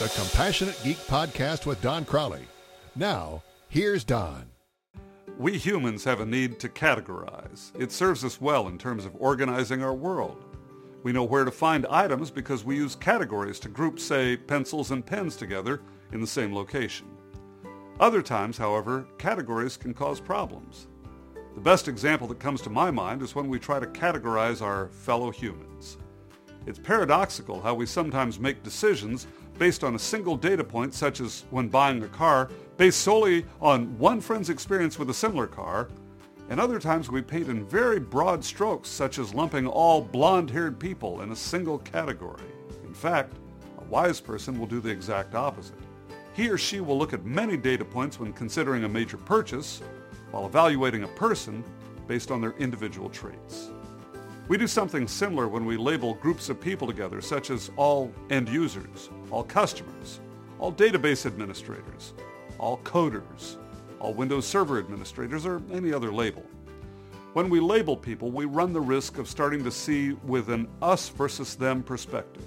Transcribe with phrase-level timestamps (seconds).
[0.00, 2.48] the Compassionate Geek podcast with Don Crawley.
[2.96, 4.46] Now, here's Don.
[5.38, 7.70] We humans have a need to categorize.
[7.80, 10.44] It serves us well in terms of organizing our world.
[11.04, 15.06] We know where to find items because we use categories to group, say, pencils and
[15.06, 15.80] pens together
[16.12, 17.06] in the same location.
[18.00, 20.88] Other times, however, categories can cause problems.
[21.54, 24.88] The best example that comes to my mind is when we try to categorize our
[24.88, 25.98] fellow humans.
[26.66, 31.44] It's paradoxical how we sometimes make decisions based on a single data point, such as
[31.50, 35.88] when buying a car, based solely on one friend's experience with a similar car,
[36.50, 41.22] and other times we paint in very broad strokes, such as lumping all blonde-haired people
[41.22, 42.42] in a single category.
[42.84, 43.32] In fact,
[43.78, 45.78] a wise person will do the exact opposite.
[46.34, 49.80] He or she will look at many data points when considering a major purchase,
[50.32, 51.64] while evaluating a person
[52.08, 53.70] based on their individual traits.
[54.48, 58.48] We do something similar when we label groups of people together, such as all end
[58.48, 60.20] users, all customers,
[60.58, 62.14] all database administrators,
[62.58, 63.56] all coders,
[64.00, 66.42] all Windows Server administrators, or any other label.
[67.32, 71.08] When we label people, we run the risk of starting to see with an us
[71.08, 72.46] versus them perspective.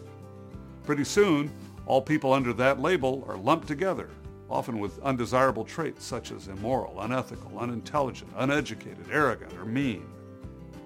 [0.85, 1.51] Pretty soon,
[1.85, 4.09] all people under that label are lumped together,
[4.49, 10.05] often with undesirable traits such as immoral, unethical, unintelligent, uneducated, arrogant, or mean.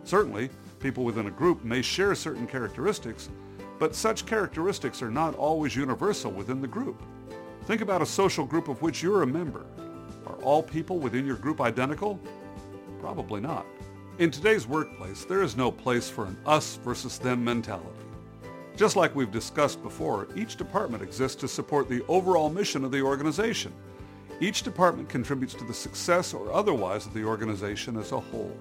[0.04, 0.50] Certainly,
[0.82, 3.30] People within a group may share certain characteristics,
[3.82, 7.02] but such characteristics are not always universal within the group.
[7.64, 9.66] Think about a social group of which you're a member.
[10.28, 12.20] Are all people within your group identical?
[13.00, 13.66] Probably not.
[14.20, 18.06] In today's workplace, there is no place for an us versus them mentality.
[18.78, 23.02] Just like we've discussed before, each department exists to support the overall mission of the
[23.02, 23.74] organization.
[24.40, 28.56] Each department contributes to the success or otherwise of the organization as a whole.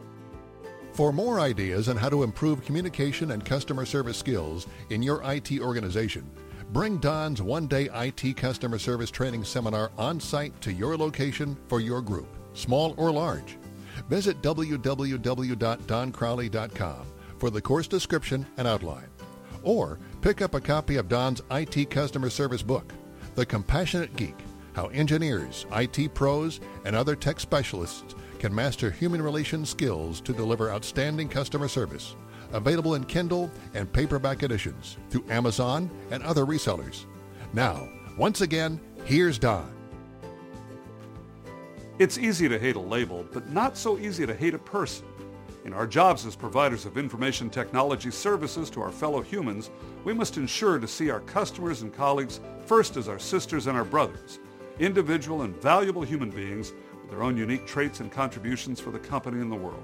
[0.93, 5.61] For more ideas on how to improve communication and customer service skills in your IT
[5.61, 6.29] organization,
[6.73, 12.03] bring Don's one-day IT customer service training seminar on site to your location for your
[12.03, 13.57] group, small or large.
[14.09, 17.07] Visit www.doncrawley.com
[17.39, 19.07] for the course description and outline.
[19.63, 22.93] Or pick up a copy of Don's IT customer service book,
[23.37, 24.35] The Compassionate Geek,
[24.73, 30.71] How Engineers, IT Pros, and Other Tech Specialists can master human relations skills to deliver
[30.73, 32.17] outstanding customer service.
[32.53, 37.05] Available in Kindle and paperback editions through Amazon and other resellers.
[37.53, 37.87] Now,
[38.17, 39.71] once again, here's Don.
[41.99, 45.07] It's easy to hate a label, but not so easy to hate a person.
[45.67, 49.71] In our jobs as providers of information technology services to our fellow humans,
[50.05, 53.85] we must ensure to see our customers and colleagues first as our sisters and our
[53.85, 54.39] brothers,
[54.79, 56.73] individual and valuable human beings
[57.11, 59.83] their own unique traits and contributions for the company and the world.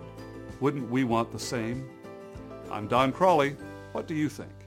[0.60, 1.90] Wouldn't we want the same?
[2.70, 3.56] I'm Don Crawley.
[3.92, 4.65] What do you think?